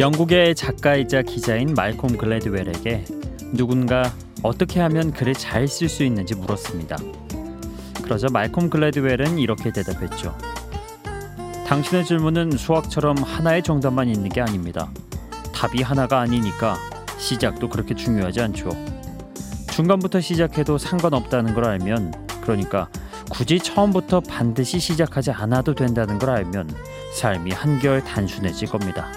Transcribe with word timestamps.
영국의 0.00 0.54
작가이자 0.54 1.20
기자인 1.20 1.74
말콤 1.74 2.16
글래드웰에게 2.16 3.04
누군가 3.52 4.10
어떻게 4.42 4.80
하면 4.80 5.12
글을 5.12 5.34
잘 5.34 5.68
쓸 5.68 5.90
수 5.90 6.04
있는지 6.04 6.34
물었습니다. 6.34 6.96
그러자 8.02 8.28
말콤 8.32 8.70
글래드웰은 8.70 9.38
이렇게 9.38 9.70
대답했죠. 9.70 10.34
당신의 11.66 12.06
질문은 12.06 12.52
수학처럼 12.52 13.18
하나의 13.18 13.62
정답만 13.62 14.08
있는 14.08 14.30
게 14.30 14.40
아닙니다. 14.40 14.90
답이 15.54 15.82
하나가 15.82 16.20
아니니까 16.20 16.78
시작도 17.18 17.68
그렇게 17.68 17.94
중요하지 17.94 18.40
않죠. 18.40 18.70
중간부터 19.70 20.22
시작해도 20.22 20.78
상관없다는 20.78 21.52
걸 21.52 21.66
알면 21.66 22.14
그러니까 22.40 22.88
굳이 23.30 23.58
처음부터 23.58 24.20
반드시 24.20 24.78
시작하지 24.78 25.30
않아도 25.32 25.74
된다는 25.74 26.18
걸 26.18 26.30
알면 26.30 26.74
삶이 27.12 27.50
한결 27.50 28.02
단순해질 28.02 28.66
겁니다. 28.66 29.12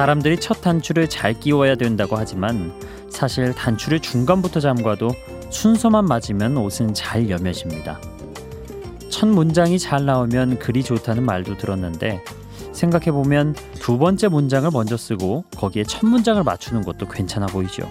사람들이 0.00 0.38
첫 0.38 0.62
단추를 0.62 1.10
잘 1.10 1.38
끼워야 1.38 1.74
된다고 1.74 2.16
하지만 2.16 2.72
사실 3.10 3.52
단추를 3.52 4.00
중간부터 4.00 4.58
잠가도 4.58 5.10
순서만 5.50 6.06
맞으면 6.06 6.56
옷은 6.56 6.94
잘 6.94 7.28
여며집니다. 7.28 8.00
첫 9.10 9.26
문장이 9.26 9.78
잘 9.78 10.06
나오면 10.06 10.58
글이 10.58 10.84
좋다는 10.84 11.22
말도 11.22 11.58
들었는데 11.58 12.24
생각해 12.72 13.12
보면 13.12 13.54
두 13.74 13.98
번째 13.98 14.28
문장을 14.28 14.70
먼저 14.72 14.96
쓰고 14.96 15.44
거기에 15.58 15.84
첫 15.84 16.06
문장을 16.06 16.42
맞추는 16.42 16.82
것도 16.82 17.06
괜찮아 17.06 17.44
보이죠. 17.48 17.86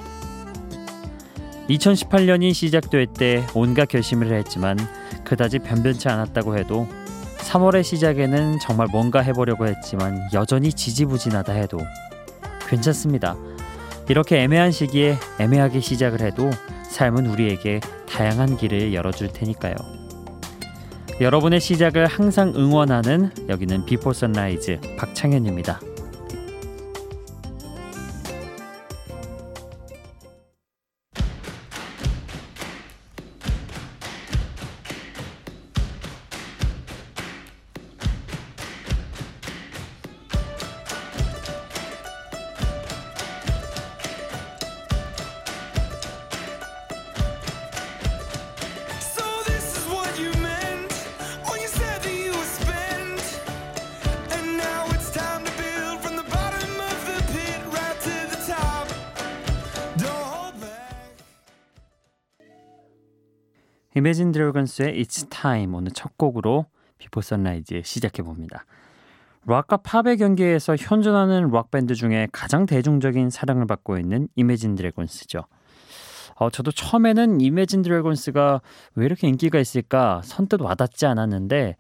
2018년이 1.69 2.55
시작될 2.55 3.05
때 3.05 3.45
온갖 3.53 3.87
결심을 3.87 4.33
했지만 4.33 4.79
그다지 5.25 5.59
변변치 5.59 6.09
않았다고 6.09 6.57
해도 6.57 6.87
3월의 7.39 7.83
시작에는 7.83 8.59
정말 8.59 8.87
뭔가 8.91 9.21
해보려고 9.21 9.67
했지만 9.67 10.27
여전히 10.33 10.71
지지부진하다 10.71 11.53
해도 11.53 11.79
괜찮습니다. 12.67 13.35
이렇게 14.07 14.41
애매한 14.41 14.71
시기에 14.71 15.17
애매하게 15.39 15.79
시작을 15.79 16.21
해도 16.21 16.49
삶은 16.89 17.27
우리에게 17.27 17.79
다양한 18.07 18.57
길을 18.57 18.93
열어줄 18.93 19.29
테니까요. 19.33 19.75
여러분의 21.21 21.59
시작을 21.59 22.07
항상 22.07 22.53
응원하는 22.55 23.31
여기는 23.49 23.85
Before 23.85 24.13
Sunrise 24.13 24.79
박창현입니다. 24.97 25.79
Imagine 63.99 64.31
Dragons의 64.31 65.03
It's 65.03 65.29
Time 65.29 65.75
오늘 65.75 65.91
첫 65.91 66.17
곡으로 66.17 66.67
Before 66.99 67.19
Sunrise 67.19 67.81
시작해 67.83 68.23
봅니다. 68.23 68.63
락과 69.45 69.75
팝의 69.77 70.15
경계에서 70.15 70.77
현존하는 70.77 71.49
락 71.51 71.69
밴드 71.69 71.95
중에 71.95 72.29
가장 72.31 72.65
대중적인 72.65 73.29
사랑을 73.29 73.67
받고 73.67 73.97
있는 73.97 74.29
Imagine 74.37 74.75
Dragons죠. 74.75 75.41
어, 76.35 76.49
저도 76.49 76.71
처음에는 76.71 77.41
Imagine 77.41 77.81
Dragons가 77.81 78.61
왜 78.95 79.05
이렇게 79.05 79.27
인기가 79.27 79.59
있을까 79.59 80.21
선뜻 80.23 80.61
와닿지 80.61 81.05
않았는데 81.05 81.75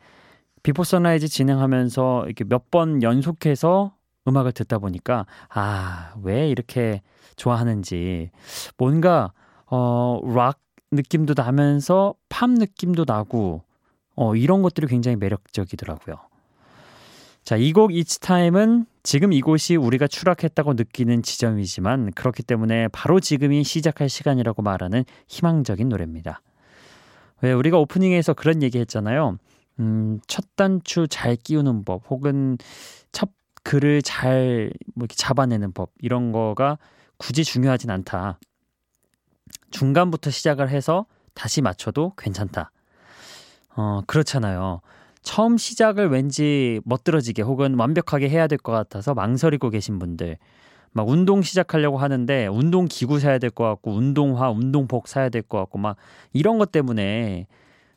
Before 0.61 0.83
Sunrise 0.83 1.29
진행하면서 1.29 2.25
이렇게 2.25 2.43
몇 2.43 2.69
번 2.69 3.01
연속해서 3.01 3.93
음악을 4.27 4.51
듣다 4.51 4.77
보니까 4.79 5.25
아, 5.47 6.13
왜 6.21 6.49
이렇게 6.49 7.01
좋아하는지 7.37 8.29
뭔가 8.77 9.31
어, 9.67 10.19
락 10.35 10.59
느낌도 10.91 11.33
나면서 11.35 12.15
팝 12.29 12.49
느낌도 12.49 13.05
나고 13.07 13.63
어, 14.15 14.35
이런 14.35 14.61
것들이 14.61 14.87
굉장히 14.87 15.15
매력적이더라고요. 15.17 16.15
자, 17.43 17.55
이 17.55 17.71
곡 17.73 17.91
It's 17.91 18.19
Time은 18.21 18.85
지금 19.01 19.33
이곳이 19.33 19.75
우리가 19.75 20.07
추락했다고 20.07 20.73
느끼는 20.73 21.23
지점이지만 21.23 22.11
그렇기 22.11 22.43
때문에 22.43 22.89
바로 22.89 23.19
지금이 23.19 23.63
시작할 23.63 24.09
시간이라고 24.09 24.61
말하는 24.61 25.03
희망적인 25.29 25.89
노래입니다. 25.89 26.41
왜 27.41 27.53
우리가 27.53 27.77
오프닝에서 27.77 28.33
그런 28.33 28.61
얘기 28.61 28.77
했잖아요. 28.79 29.37
음, 29.79 30.19
첫 30.27 30.45
단추 30.57 31.07
잘 31.09 31.37
끼우는 31.37 31.85
법 31.85 32.03
혹은 32.09 32.57
첫 33.11 33.29
글을 33.63 34.01
잘뭐 34.01 34.69
이렇게 34.97 35.15
잡아내는 35.15 35.71
법 35.71 35.91
이런 36.01 36.31
거가 36.31 36.77
굳이 37.17 37.43
중요하진 37.43 37.89
않다. 37.89 38.39
중간부터 39.71 40.29
시작을 40.31 40.69
해서 40.69 41.05
다시 41.33 41.61
맞춰도 41.61 42.13
괜찮다. 42.17 42.71
어, 43.75 44.01
그렇잖아요. 44.07 44.81
처음 45.21 45.57
시작을 45.57 46.09
왠지 46.09 46.79
멋들어지게 46.85 47.41
혹은 47.41 47.75
완벽하게 47.77 48.29
해야 48.29 48.47
될 48.47 48.57
것 48.57 48.71
같아서 48.71 49.13
망설이고 49.13 49.69
계신 49.69 49.99
분들. 49.99 50.37
막 50.91 51.07
운동 51.07 51.41
시작하려고 51.43 51.97
하는데 51.97 52.47
운동 52.47 52.87
기구 52.89 53.19
사야 53.19 53.37
될 53.37 53.51
것 53.51 53.63
같고 53.65 53.93
운동화, 53.93 54.49
운동복 54.49 55.07
사야 55.07 55.29
될 55.29 55.43
것 55.43 55.59
같고 55.59 55.77
막 55.77 55.97
이런 56.33 56.57
것 56.57 56.71
때문에 56.71 57.45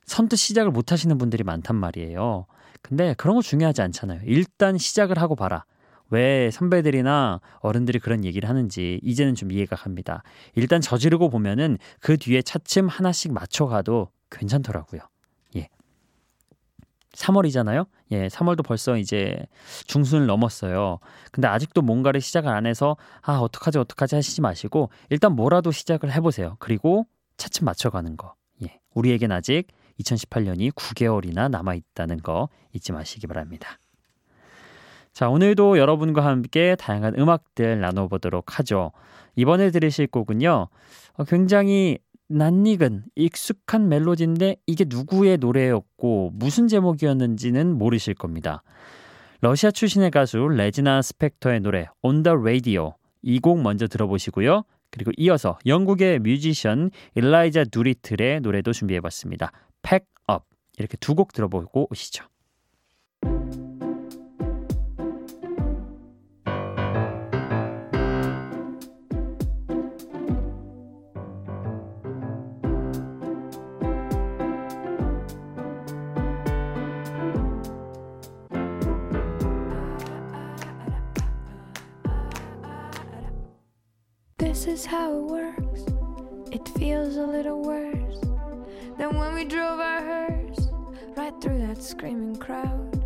선뜻 0.04 0.38
시작을 0.38 0.70
못 0.72 0.92
하시는 0.92 1.16
분들이 1.16 1.42
많단 1.42 1.74
말이에요. 1.76 2.46
근데 2.82 3.14
그런 3.16 3.36
거 3.36 3.42
중요하지 3.42 3.80
않잖아요. 3.82 4.20
일단 4.24 4.76
시작을 4.76 5.18
하고 5.18 5.36
봐라. 5.36 5.64
왜 6.12 6.50
선배들이나 6.50 7.40
어른들이 7.60 7.98
그런 7.98 8.24
얘기를 8.24 8.46
하는지 8.46 9.00
이제는 9.02 9.34
좀 9.34 9.50
이해가 9.50 9.76
갑니다. 9.76 10.22
일단 10.54 10.82
저지르고 10.82 11.30
보면은 11.30 11.78
그 12.00 12.18
뒤에 12.18 12.42
차츰 12.42 12.86
하나씩 12.86 13.32
맞춰가도 13.32 14.10
괜찮더라고요. 14.30 15.00
예. 15.56 15.68
3월이잖아요. 17.14 17.86
예, 18.10 18.28
3월도 18.28 18.62
벌써 18.62 18.98
이제 18.98 19.46
중순을 19.86 20.26
넘었어요. 20.26 20.98
근데 21.30 21.48
아직도 21.48 21.80
뭔가를 21.80 22.20
시작을 22.20 22.50
안 22.50 22.66
해서 22.66 22.98
아, 23.22 23.38
어떡하지 23.38 23.78
어떡하지 23.78 24.14
하시지 24.14 24.42
마시고 24.42 24.90
일단 25.08 25.34
뭐라도 25.34 25.72
시작을 25.72 26.12
해 26.12 26.20
보세요. 26.20 26.56
그리고 26.58 27.06
차츰 27.38 27.64
맞춰 27.64 27.88
가는 27.88 28.18
거. 28.18 28.34
예. 28.62 28.80
우리에겐 28.94 29.32
아직 29.32 29.68
2018년이 29.98 30.72
9개월이나 30.72 31.50
남아 31.50 31.72
있다는 31.74 32.18
거 32.18 32.50
잊지 32.74 32.92
마시기 32.92 33.26
바랍니다. 33.26 33.78
자, 35.12 35.28
오늘도 35.28 35.78
여러분과 35.78 36.24
함께 36.24 36.74
다양한 36.78 37.18
음악들 37.18 37.80
나눠보도록 37.80 38.58
하죠. 38.58 38.92
이번에 39.36 39.70
들으실 39.70 40.06
곡은요, 40.06 40.68
어, 41.14 41.24
굉장히 41.24 41.98
낯익은 42.28 43.04
익숙한 43.14 43.88
멜로디인데 43.90 44.56
이게 44.66 44.86
누구의 44.88 45.36
노래였고 45.36 46.30
무슨 46.32 46.66
제목이었는지는 46.66 47.76
모르실 47.76 48.14
겁니다. 48.14 48.62
러시아 49.42 49.70
출신의 49.70 50.10
가수 50.12 50.38
레지나 50.48 51.02
스펙터의 51.02 51.60
노래 51.60 51.88
On 52.02 52.22
the 52.22 52.38
Radio 52.38 52.94
이 53.22 53.38
곡 53.40 53.60
먼저 53.60 53.86
들어보시고요. 53.86 54.62
그리고 54.90 55.10
이어서 55.18 55.58
영국의 55.66 56.20
뮤지션 56.20 56.90
일라이자 57.14 57.64
두리틀의 57.64 58.40
노래도 58.40 58.72
준비해봤습니다. 58.72 59.52
Pack 59.82 60.06
Up 60.30 60.44
이렇게 60.78 60.96
두 60.98 61.14
곡 61.14 61.32
들어보고 61.34 61.88
오시죠. 61.90 62.24
Is 84.52 84.84
how 84.84 85.16
it 85.16 85.22
works. 85.22 85.80
It 86.52 86.68
feels 86.78 87.16
a 87.16 87.24
little 87.24 87.62
worse 87.62 88.20
than 88.98 89.16
when 89.16 89.34
we 89.34 89.46
drove 89.46 89.80
our 89.80 90.02
hearse 90.02 90.68
right 91.16 91.32
through 91.40 91.58
that 91.60 91.82
screaming 91.82 92.36
crowd 92.36 93.02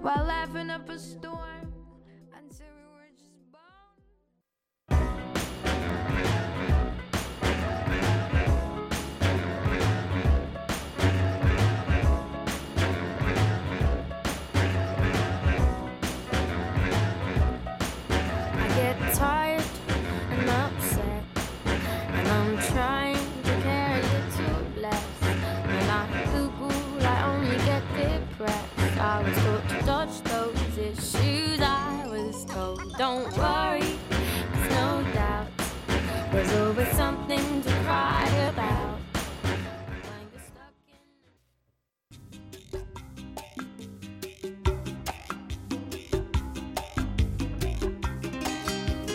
while 0.00 0.24
laughing 0.24 0.70
up 0.70 0.88
a 0.88 0.96
storm. 0.96 1.55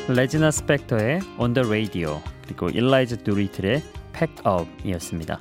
레지나 0.09 0.51
스펙터의 0.51 1.21
On 1.39 1.53
the 1.53 1.68
Radio 1.68 2.21
그리고 2.44 2.69
일라이즈 2.69 3.24
두리틀의 3.24 3.81
Pack 4.13 4.44
Up이었습니다. 4.45 5.39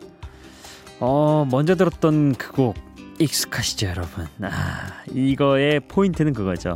어 1.01 1.47
먼저 1.51 1.75
들었던 1.75 2.35
그 2.35 2.53
곡 2.53 2.77
익숙하시죠 3.19 3.89
여러분? 3.89 4.27
아 4.43 5.03
이거의 5.12 5.81
포인트는 5.81 6.33
그거죠. 6.33 6.75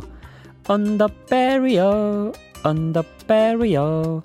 On 0.69 0.97
the 0.97 1.07
barrier, 1.29 2.31
on 2.65 2.93
the 2.93 3.07
barrier. 3.27 4.21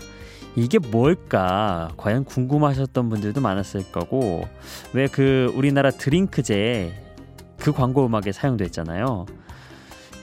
이게 0.56 0.79
뭘까? 0.79 1.91
과연 1.97 2.25
궁금하셨던 2.25 3.09
분들도 3.09 3.41
많았을 3.41 3.91
거고 3.93 4.47
왜 4.93 5.06
그 5.06 5.53
우리나라 5.55 5.91
드링크제 5.91 6.93
그 7.59 7.73
광고 7.73 8.05
음악에 8.06 8.33
사용됐잖아요. 8.33 9.27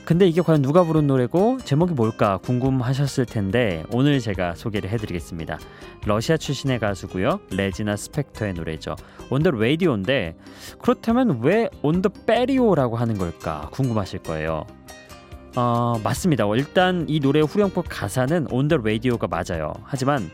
근데 0.08 0.26
이게 0.26 0.40
과연 0.40 0.62
누가 0.62 0.84
부른 0.84 1.06
노래고 1.06 1.58
제목이 1.66 1.92
뭘까 1.92 2.38
궁금하셨을 2.38 3.26
텐데 3.26 3.84
오늘 3.92 4.20
제가 4.20 4.54
소개를 4.54 4.88
해드리겠습니다. 4.88 5.58
러시아 6.06 6.38
출신의 6.38 6.78
가수고요. 6.78 7.40
레지나 7.50 7.94
스펙터의 7.94 8.54
노래죠. 8.54 8.96
On 9.28 9.37
the 9.37 9.50
Radio인데 9.50 10.34
그렇다면 10.80 11.40
왜 11.42 11.68
on 11.82 11.92
the 11.92 12.08
페리오라고 12.26 12.96
하는 12.96 13.18
걸까 13.18 13.68
궁금하실 13.70 14.20
거예요. 14.20 14.64
어, 15.56 16.00
맞습니다. 16.02 16.46
일단 16.54 17.04
이 17.06 17.20
노래의 17.20 17.44
후렴구 17.44 17.82
가사는 17.86 18.46
on 18.50 18.61
the 18.61 18.78
radio가 18.78 19.26
맞아요. 19.26 19.74
하지만 19.82 20.30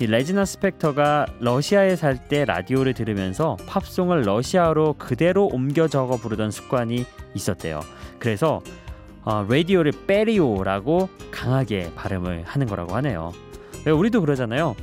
이 0.00 0.06
레지나 0.06 0.46
스펙터가 0.46 1.26
러시아에 1.40 1.96
살 1.96 2.16
때 2.28 2.46
라디오를 2.46 2.94
들으면서 2.94 3.58
팝송을 3.66 4.22
러시아어로 4.22 4.94
그대로 4.96 5.48
옮겨 5.48 5.86
적어 5.86 6.16
부르던 6.16 6.50
습관이 6.50 7.04
있었대요. 7.34 7.80
그래서 8.18 8.62
어, 9.24 9.46
라디오를 9.48 9.92
빼리오라고 10.06 11.08
강하게 11.30 11.92
발음을 11.94 12.44
하는 12.44 12.66
거라고 12.66 12.94
하네요. 12.96 13.32
우리도 13.86 14.20
그러잖아요. 14.20 14.74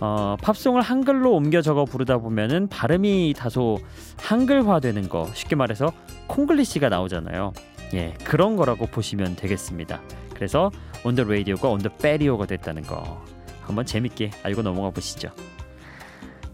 어, 0.00 0.36
팝송을 0.42 0.82
한글로 0.82 1.32
옮겨 1.32 1.62
적어 1.62 1.84
부르다 1.84 2.18
보면은 2.18 2.68
발음이 2.68 3.34
다소 3.36 3.78
한글화되는 4.18 5.08
거 5.08 5.28
쉽게 5.34 5.56
말해서 5.56 5.92
콩글리시가 6.26 6.88
나오잖아요. 6.88 7.52
예, 7.94 8.14
그런 8.24 8.56
거라고 8.56 8.86
보시면 8.86 9.36
되겠습니다. 9.36 10.00
그래서 10.34 10.70
온더 11.04 11.24
라디오가 11.24 11.68
온더 11.68 11.90
빼리오가 11.96 12.46
됐다는 12.46 12.82
거 12.82 13.22
한번 13.62 13.86
재밌게 13.86 14.30
알고 14.42 14.62
넘어가 14.62 14.90
보시죠. 14.90 15.30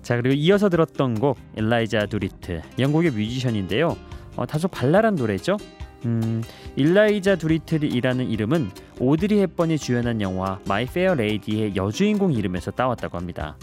자 0.02 0.16
그리고 0.16 0.34
이어서 0.34 0.68
들었던 0.68 1.18
곡 1.18 1.38
엘라이자 1.56 2.06
두리트 2.06 2.62
영국의 2.78 3.12
뮤지션인데요. 3.12 3.96
어, 4.36 4.46
다소 4.46 4.68
발랄한 4.68 5.14
노래죠. 5.14 5.56
음, 6.04 6.42
일라이자 6.76 7.36
두리틀이라는 7.36 8.28
이름은 8.30 8.70
오드리 8.98 9.40
헵번이 9.40 9.78
주연한 9.78 10.20
영화 10.20 10.58
My 10.66 10.86
Fair 10.86 11.14
Lady의 11.14 11.76
여주인공 11.76 12.32
이름에서 12.32 12.70
따왔다고 12.70 13.16
합니다. 13.18 13.56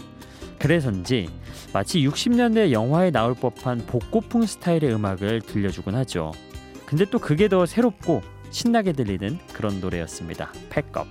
그래서인지 0.58 1.28
마치 1.72 2.00
60년대 2.00 2.72
영화에 2.72 3.10
나올 3.10 3.34
법한 3.34 3.86
복고풍 3.86 4.42
스타일의 4.42 4.92
음악을 4.92 5.42
들려주곤 5.42 5.94
하죠. 5.96 6.32
근데 6.86 7.04
또 7.04 7.18
그게 7.18 7.48
더 7.48 7.66
새롭고 7.66 8.22
신나게 8.50 8.92
들리는 8.92 9.38
그런 9.52 9.80
노래였습니다. 9.80 10.52
Pack 10.70 10.91
Up. 10.91 11.06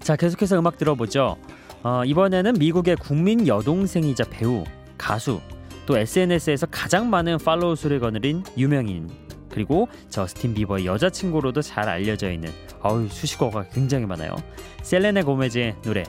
자, 0.00 0.16
계속해서 0.16 0.58
음악 0.58 0.76
들어보죠. 0.76 1.36
어, 1.84 2.04
이번에는 2.04 2.54
미국의 2.54 2.96
국민 2.96 3.46
여동생이자 3.46 4.24
배우, 4.24 4.64
가수, 4.98 5.40
또 5.86 5.96
SNS에서 5.96 6.66
가장 6.66 7.10
많은 7.10 7.38
팔로우 7.38 7.76
수를 7.76 8.00
거느린 8.00 8.42
유명인 8.56 9.08
그리고 9.52 9.88
저스틴 10.08 10.54
비버의 10.54 10.86
여자친구로도 10.86 11.62
잘 11.62 11.88
알려져 11.88 12.32
있는 12.32 12.50
어우 12.80 13.08
수식어가 13.08 13.68
굉장히 13.68 14.06
많아요. 14.06 14.34
셀레네 14.82 15.22
고메즈의 15.22 15.76
노래 15.82 16.02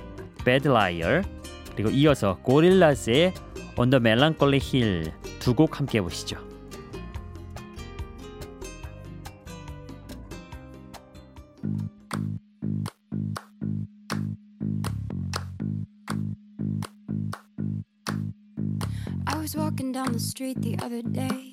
Bad 0.46 0.70
Liar 0.70 1.22
그리고 1.76 1.90
이어서 1.90 2.38
고릴라스의 2.42 3.34
On 3.78 3.90
the 3.90 4.00
Melancholy 4.00 4.60
Hill 4.62 5.12
두 5.40 5.54
곡 5.54 5.80
함께 5.80 6.02
보시죠. 6.02 6.54
down 19.94 20.12
the 20.12 20.20
street 20.20 20.60
the 20.62 20.76
other 20.84 21.04
day, 21.04 21.53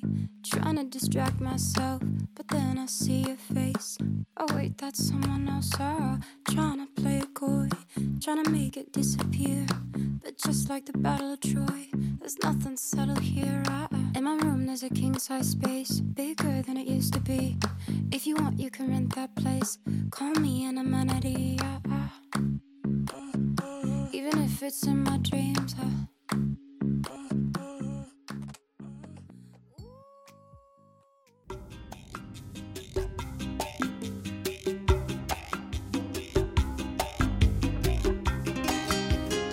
trying 0.51 0.75
to 0.75 0.83
distract 0.83 1.39
myself, 1.39 2.01
but 2.35 2.47
then 2.49 2.77
I 2.77 2.85
see 2.85 3.21
your 3.21 3.37
face. 3.37 3.97
Oh, 4.35 4.45
wait, 4.53 4.77
that's 4.77 5.07
someone 5.07 5.47
else. 5.47 5.71
Oh, 5.79 6.19
trying 6.49 6.85
to 6.85 7.01
play 7.01 7.19
a 7.19 7.25
coy, 7.27 7.69
trying 8.21 8.43
to 8.43 8.49
make 8.49 8.75
it 8.75 8.91
disappear. 8.91 9.65
But 10.23 10.37
just 10.37 10.69
like 10.69 10.85
the 10.85 10.97
Battle 10.97 11.33
of 11.33 11.39
Troy, 11.39 11.87
there's 12.19 12.37
nothing 12.43 12.75
subtle 12.75 13.15
here. 13.15 13.63
I, 13.67 13.87
in 14.15 14.25
my 14.25 14.35
room, 14.35 14.65
there's 14.65 14.83
a 14.83 14.89
king 14.89 15.17
size 15.17 15.51
space, 15.51 16.01
bigger 16.01 16.61
than 16.63 16.75
it 16.75 16.87
used 16.87 17.13
to 17.13 17.21
be. 17.21 17.57
If 18.11 18.27
you 18.27 18.35
want, 18.35 18.59
you 18.59 18.69
can 18.69 18.89
rent 18.89 19.15
that 19.15 19.33
place. 19.35 19.77
Call 20.11 20.33
me 20.33 20.65
an 20.65 20.77
amenity. 20.77 21.57
I, 21.61 21.79
even 24.11 24.39
if 24.43 24.61
it's 24.61 24.83
in 24.83 25.03
my 25.03 25.17
dreams. 25.17 25.75
I, 25.81 26.10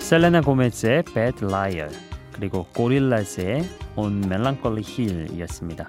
셀레나 0.09 0.41
고메즈의 0.41 1.03
Bad 1.13 1.45
Liar 1.45 1.91
그리고 2.31 2.65
고릴라스의 2.75 3.61
On 3.95 4.23
Melancholy 4.25 4.83
Hill이었습니다. 4.83 5.87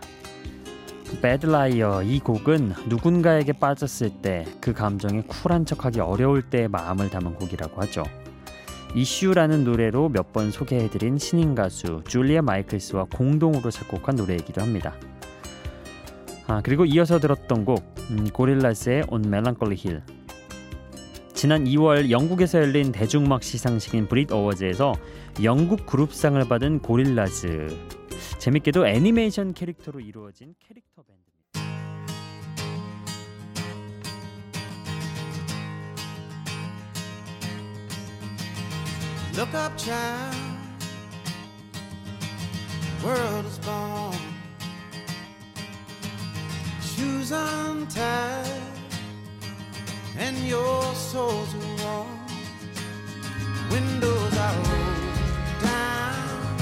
Bad 1.23 1.47
Liar 1.47 2.05
이 2.07 2.21
곡은 2.21 2.75
누군가에게 2.87 3.55
빠졌을 3.55 4.11
때 4.21 4.45
그 4.61 4.75
감정에 4.75 5.23
쿨한 5.23 5.65
척하기 5.65 6.01
어려울 6.01 6.43
때의 6.43 6.69
마음을 6.69 7.09
담은 7.09 7.33
곡이라고 7.35 7.81
하죠. 7.81 8.03
이슈라는 8.95 9.65
노래로 9.65 10.11
몇 10.11 10.35
번 10.35 10.51
소개해드린 10.51 11.17
신인 11.17 11.55
가수 11.55 12.03
줄리아 12.07 12.43
마이클스와 12.43 13.05
공동으로 13.05 13.71
작곡한 13.71 14.17
노래이기도 14.17 14.61
합니다. 14.61 14.93
아 16.47 16.61
그리고 16.63 16.85
이어서 16.85 17.19
들었던 17.19 17.65
곡 17.65 17.83
음, 18.11 18.29
고릴라스의 18.31 19.05
On 19.09 19.25
Melancholy 19.25 19.79
Hill 19.83 20.03
지난 21.41 21.65
2월 21.65 22.11
영국에서 22.11 22.59
열린 22.59 22.93
대중음악 22.93 23.43
시상식인 23.43 24.09
브릿 24.09 24.31
어워즈에서 24.31 24.93
영국 25.43 25.87
그룹상을 25.87 26.47
받은 26.47 26.81
고릴라즈. 26.81 27.79
재밌게도 28.39 28.87
애니메이션 28.87 29.55
캐릭터로 29.55 30.01
이루어진 30.01 30.55
캐릭터 30.61 31.03
밴드입니다. 31.03 31.31
Look. 48.19 48.80
And 50.21 50.37
your 50.47 50.83
soul's 50.95 51.55
are 51.55 51.83
warm. 51.83 52.07
Windows 53.71 54.37
are 54.37 54.55
rolled 54.55 55.63
down. 55.63 56.59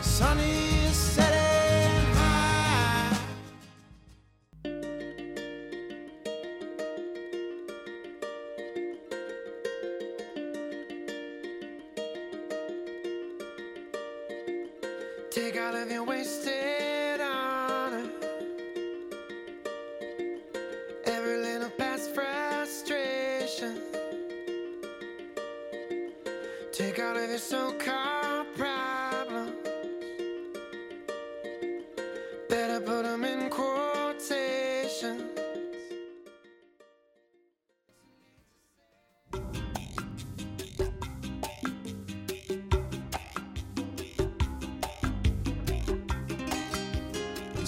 Sunny 0.00 0.84
is 0.88 0.96
setting 0.96 2.06
high. 2.18 3.16
Take 15.30 15.56
all 15.60 15.76
of 15.76 15.90
your 15.90 16.04
wasted. 16.04 17.01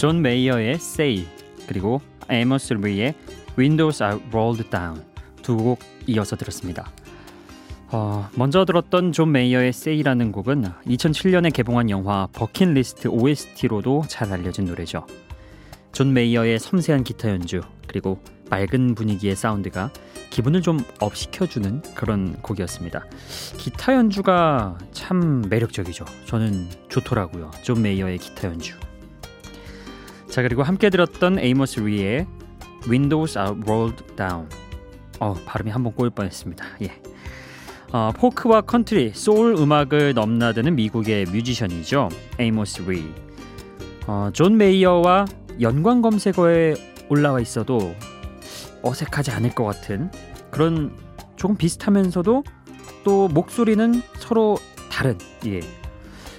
존 0.05 0.21
메이어의 0.21 0.73
Say 0.73 1.27
그리고 1.67 2.03
에이머스 2.29 2.75
리의 2.75 3.15
Windows 3.57 4.03
are 4.03 4.21
rolled 4.31 4.69
down 4.69 5.03
두 5.41 5.57
곡 5.57 5.79
이어서 6.07 6.37
들었습니다. 6.37 6.91
어, 7.89 8.29
먼저 8.35 8.67
들었던 8.67 9.13
존 9.13 9.33
메이어의 9.33 9.69
Say라는 9.69 10.31
곡은 10.31 10.65
2007년에 10.87 11.55
개봉한 11.55 11.89
영화 11.89 12.29
버킷리스트 12.35 13.09
OST로도 13.09 14.05
잘 14.07 14.31
알려진 14.31 14.67
노래죠. 14.67 15.07
존 15.93 16.13
메이어의 16.13 16.59
섬세한 16.59 17.03
기타 17.03 17.31
연주 17.31 17.63
그리고 17.87 18.21
맑은 18.51 18.97
분위기의 18.97 19.35
사운드가 19.35 19.91
기분을 20.29 20.61
좀 20.61 20.81
up시켜주는 21.01 21.81
그런 21.95 22.35
곡이었습니다. 22.43 23.07
기타 23.57 23.95
연주가 23.95 24.77
참 24.93 25.43
매력적이죠. 25.49 26.05
저는 26.27 26.69
좋더라고요. 26.91 27.53
존 27.63 27.81
메이어의 27.81 28.19
기타 28.19 28.49
연주. 28.49 28.75
자 30.35 30.43
그리고 30.43 30.65
함께 30.65 30.91
들었던 30.91 31.39
에이머스 31.39 31.79
리의 31.79 32.27
Windows 32.89 33.39
are 33.39 33.55
rolled 33.65 34.05
down. 34.17 34.49
어 35.21 35.33
발음이 35.47 35.71
한 35.71 35.85
번 35.85 35.95
꼬일 35.95 36.11
뻔했습니다. 36.11 36.65
예. 36.83 37.01
어, 37.93 38.11
포크와 38.17 38.63
컨트리, 38.63 39.13
소울 39.15 39.55
음악을 39.57 40.13
넘나드는 40.15 40.75
미국의 40.75 41.27
뮤지션이죠. 41.27 42.09
에이모스 42.41 42.83
리. 42.83 43.05
어, 44.09 44.31
존 44.33 44.57
메이어와 44.57 45.27
연관 45.61 46.03
검색어에 46.03 46.75
올라와 47.09 47.39
있어도 47.39 47.95
어색하지 48.83 49.31
않을 49.31 49.55
것 49.55 49.63
같은 49.63 50.11
그런 50.51 50.91
조금 51.37 51.57
비슷하면서도 51.57 52.43
또 53.05 53.29
목소리는 53.29 54.03
서로 54.19 54.59
다른 54.91 55.17
예. 55.47 55.61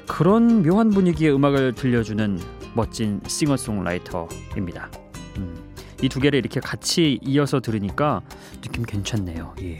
그런 0.08 0.64
묘한 0.64 0.90
분위기의 0.92 1.34
음악을 1.34 1.74
들려주는 1.74 2.40
멋진 2.74 3.22
싱어송라이터입니다. 3.28 4.90
음, 5.38 5.56
이 6.02 6.08
두 6.08 6.20
개를 6.20 6.40
이렇게 6.40 6.60
같이 6.60 7.20
이어서 7.24 7.60
들으니까 7.60 8.22
느낌 8.62 8.84
괜찮네요. 8.84 9.56
예. 9.62 9.78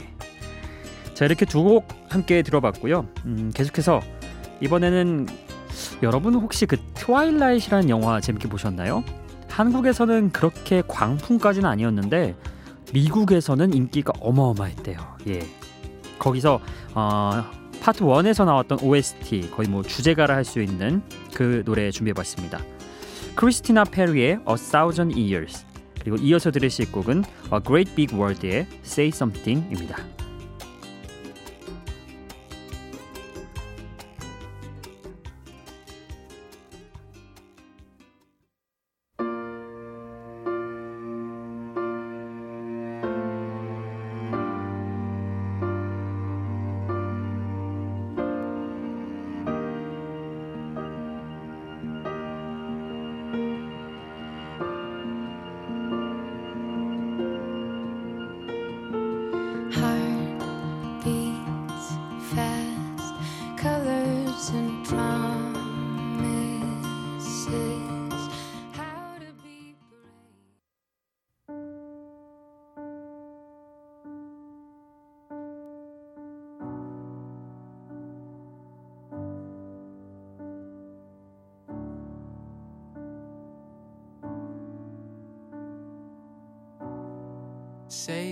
자 1.14 1.24
이렇게 1.24 1.44
두 1.46 1.62
곡 1.62 1.88
함께 2.08 2.42
들어봤고요. 2.42 3.06
음, 3.26 3.50
계속해서 3.54 4.00
이번에는 4.60 5.26
여러분 6.02 6.34
혹시 6.34 6.66
그 6.66 6.76
Twilight라는 6.94 7.88
영화 7.90 8.20
재밌게 8.20 8.48
보셨나요? 8.48 9.04
한국에서는 9.48 10.32
그렇게 10.32 10.82
광풍까지는 10.86 11.68
아니었는데 11.68 12.34
미국에서는 12.92 13.74
인기가 13.74 14.12
어마어마했대요. 14.20 14.98
예. 15.28 15.40
거기서 16.18 16.60
어, 16.94 17.44
파트 17.86 18.02
1에서 18.02 18.44
나왔던 18.44 18.80
OST 18.80 19.52
거의 19.52 19.68
뭐 19.68 19.84
주제가라 19.84 20.34
할 20.34 20.44
수 20.44 20.60
있는 20.60 21.02
그 21.32 21.62
노래 21.64 21.92
준비해봤습니다. 21.92 22.58
크리스티나 23.36 23.84
페리의 23.84 24.40
A 24.48 24.56
Thousand 24.56 25.16
Years 25.16 25.64
그리고 26.00 26.16
이어서 26.16 26.50
들으실 26.50 26.90
곡은 26.90 27.22
A 27.52 27.60
Great 27.64 27.94
Big 27.94 28.12
World의 28.12 28.66
Say 28.84 29.10
Something입니다. 29.14 30.15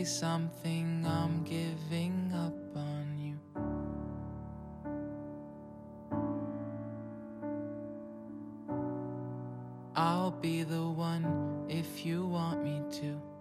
Something, 0.04 1.06
I'm 1.06 1.42
giving 1.44 2.30
up 2.34 2.76
on 2.76 3.16
you. 3.18 3.38
I'll 9.96 10.30
be 10.30 10.62
the 10.62 10.82
one 10.82 11.64
if 11.70 12.04
you 12.04 12.26
want 12.26 12.62
me 12.62 12.82
to. 13.00 13.33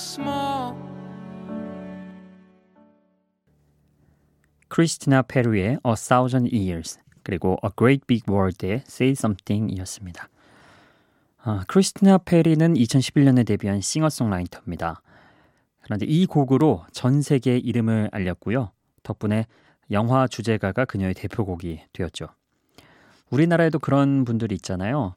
Small. 0.00 0.74
크리스티나 4.68 5.22
페루의 5.22 5.78
A 5.84 5.94
Thousand 5.94 6.56
Years 6.56 6.98
그리고 7.22 7.58
A 7.64 7.70
Great 7.76 8.06
Big 8.06 8.24
World의 8.28 8.82
Say 8.86 9.12
Something이었습니다. 9.12 10.28
아, 11.42 11.64
크리스티나 11.68 12.18
페리는 12.18 12.74
2011년에 12.74 13.46
데뷔한 13.46 13.80
싱어송라이터입니다. 13.80 15.02
그런데 15.82 16.06
이 16.06 16.26
곡으로 16.26 16.84
전 16.92 17.22
세계에 17.22 17.58
이름을 17.58 18.10
알렸고요. 18.12 18.70
덕분에 19.02 19.46
영화 19.90 20.28
주제가가 20.28 20.84
그녀의 20.84 21.14
대표곡이 21.14 21.82
되었죠. 21.92 22.28
우리나라에도 23.30 23.78
그런 23.78 24.24
분들이 24.24 24.54
있잖아요. 24.56 25.14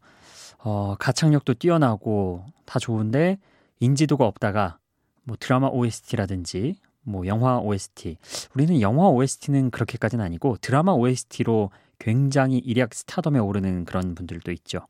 어, 0.60 0.96
가창력도 0.98 1.56
뛰어나고 1.56 2.46
다 2.66 2.80
좋은데 2.80 3.38
인지도가 3.84 4.26
없다가 4.26 4.80
뭐 5.24 5.36
드라마 5.38 5.68
OST라든지 5.68 6.76
뭐 7.02 7.28
영화 7.28 7.60
OST. 7.60 8.18
우리는 8.56 8.80
영화 8.80 9.10
OST는 9.10 9.72
그렇게까지는 9.72 10.24
아니고 10.24 10.56
드라마 10.62 10.94
OST로 10.94 11.70
굉장히 12.00 12.60
일약 12.60 12.94
스타덤에 12.94 13.40
오르는 13.40 13.84
그런 13.84 14.16
분들도 14.16 14.52
있죠. 14.54 14.88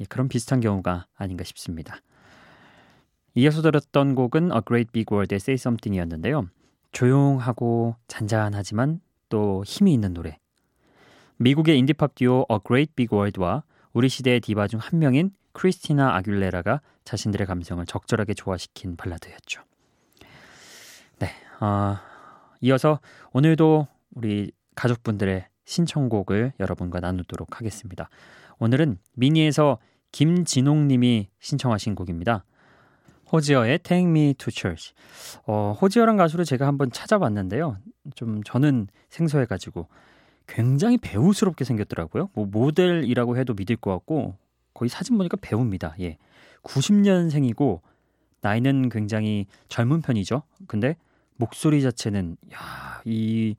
예, 0.00 0.04
그런 0.06 0.28
비슷한 0.28 0.60
경우가 0.60 1.06
아닌가 1.14 1.44
싶습니다. 1.44 1.96
이어서 3.34 3.60
들었던 3.60 4.14
곡은 4.14 4.52
A 4.52 4.60
Great 4.66 4.92
Big 4.92 5.06
World의 5.12 5.36
Say 5.36 5.54
Something이었는데요. 5.54 6.48
조용하고 6.92 7.96
잔잔하지만 8.08 9.00
또 9.28 9.62
힘이 9.66 9.92
있는 9.92 10.14
노래. 10.14 10.38
미국의 11.36 11.78
인디팝 11.78 12.14
듀오 12.14 12.46
A 12.50 12.58
Great 12.66 12.94
Big 12.94 13.14
World와 13.14 13.62
우리 13.92 14.08
시대의 14.08 14.40
디바 14.40 14.68
중 14.68 14.80
한 14.80 14.98
명인 14.98 15.32
크리스티나 15.52 16.16
아귤레라가 16.16 16.80
자신들의 17.04 17.46
감성을 17.46 17.84
적절하게 17.86 18.34
조화시킨 18.34 18.96
발라드였죠. 18.96 19.62
네, 21.18 21.30
어, 21.60 21.96
이어서 22.60 23.00
오늘도 23.32 23.86
우리 24.14 24.52
가족분들의 24.74 25.46
신청곡을 25.64 26.52
여러분과 26.60 27.00
나누도록 27.00 27.58
하겠습니다. 27.58 28.08
오늘은 28.58 28.98
미니에서 29.14 29.78
김진홍님이 30.12 31.28
신청하신 31.40 31.94
곡입니다. 31.94 32.44
호지어의 33.32 33.78
Take 33.78 34.08
Me 34.08 34.34
to 34.34 34.50
Church. 34.50 34.92
어, 35.46 35.76
호지어란 35.80 36.16
가수를 36.16 36.44
제가 36.44 36.66
한번 36.66 36.90
찾아봤는데요. 36.92 37.78
좀 38.14 38.42
저는 38.42 38.88
생소해가지고 39.08 39.88
굉장히 40.46 40.98
배우스럽게 40.98 41.64
생겼더라고요. 41.64 42.28
뭐 42.34 42.46
모델이라고 42.46 43.38
해도 43.38 43.54
믿을 43.54 43.76
것 43.76 43.90
같고 43.92 44.36
거의 44.74 44.88
사진 44.88 45.16
보니까 45.16 45.36
배우입니다. 45.40 45.94
예, 46.00 46.18
90년생이고 46.62 47.80
나이는 48.40 48.88
굉장히 48.88 49.46
젊은 49.68 50.02
편이죠. 50.02 50.42
근데 50.66 50.96
목소리 51.36 51.82
자체는 51.82 52.36
야, 52.52 53.00
이 53.04 53.56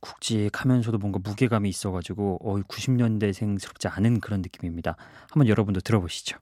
굵직하면서도 0.00 0.98
뭔가 0.98 1.18
무게감이 1.22 1.68
있어 1.68 1.90
가지고 1.90 2.38
어, 2.42 2.60
90년대생스럽지 2.60 3.90
않은 3.96 4.20
그런 4.20 4.42
느낌입니다. 4.42 4.96
한번 5.30 5.48
여러분도 5.48 5.80
들어보시죠. 5.80 6.38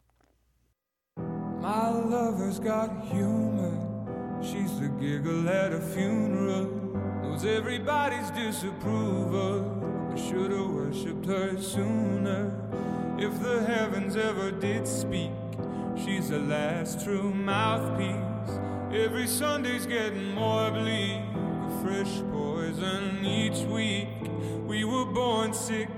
My 1.18 1.90
lover's 1.92 2.60
got 2.60 2.90
humor. 3.12 3.70
She's 4.42 4.76
the 4.80 4.88
giggle 4.98 5.48
at 5.48 5.72
a 5.72 5.80
funeral. 5.80 6.66
Knows 7.22 7.44
everybody's 7.44 8.30
disapproval. 8.32 9.62
I 10.12 10.16
should've 10.16 10.74
worshipped 10.74 11.26
her 11.26 11.56
sooner. 11.56 12.50
If 13.22 13.40
the 13.40 13.62
heavens 13.62 14.16
ever 14.16 14.50
did 14.50 14.84
speak, 14.84 15.30
she's 15.94 16.30
the 16.30 16.40
last 16.40 17.04
true 17.04 17.32
mouthpiece. 17.32 18.58
Every 18.90 19.28
Sunday's 19.28 19.86
getting 19.86 20.34
more 20.34 20.72
bleak. 20.72 21.22
A 21.62 21.70
fresh 21.84 22.20
poison 22.32 23.24
each 23.24 23.62
week. 23.70 24.08
We 24.66 24.82
were 24.82 25.06
born 25.06 25.54
sick. 25.54 25.88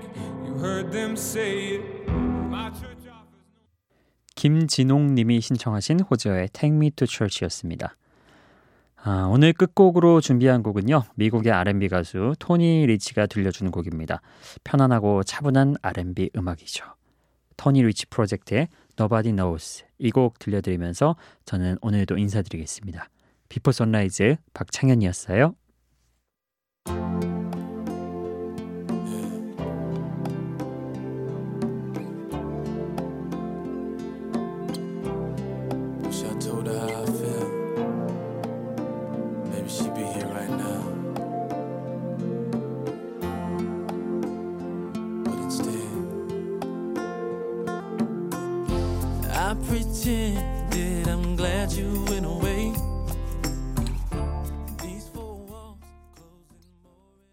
You 0.45 0.53
heard 0.59 0.91
them 0.91 1.13
say 1.17 1.79
it. 1.79 2.07
My 2.07 2.69
church 2.69 3.09
김진홍님이 4.35 5.41
신청하신 5.41 6.01
호지어의 6.01 6.49
Take 6.53 6.75
Me 6.75 6.91
to 6.91 7.07
Church였습니다. 7.07 7.95
아, 9.03 9.27
오늘 9.31 9.51
끝곡으로 9.53 10.21
준비한 10.21 10.61
곡은요. 10.61 11.05
미국의 11.15 11.51
R&B 11.51 11.87
가수 11.89 12.35
토니 12.37 12.85
리치가 12.85 13.25
들려주는 13.25 13.71
곡입니다. 13.71 14.21
편안하고 14.63 15.23
차분한 15.23 15.77
R&B 15.81 16.29
음악이죠. 16.35 16.85
토니 17.57 17.83
리치 17.83 18.07
프로젝트의 18.07 18.67
Nobody 18.99 19.35
Knows 19.35 19.85
이 19.99 20.11
곡 20.11 20.39
들려드리면서 20.39 21.15
저는 21.45 21.77
오늘도 21.81 22.17
인사드리겠습니다. 22.17 23.09
Before 23.49 23.71
Sunrise 23.71 24.37
박창현이었어요. 24.53 25.55